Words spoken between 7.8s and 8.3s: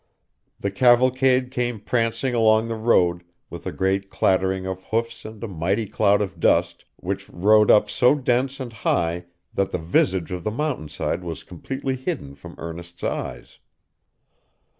so